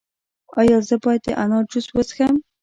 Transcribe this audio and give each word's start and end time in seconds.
ایا 0.59 0.77
زه 0.87 0.95
باید 1.03 1.21
د 1.25 1.27
انار 1.43 1.63
جوس 1.71 1.87
وڅښم؟ 1.95 2.35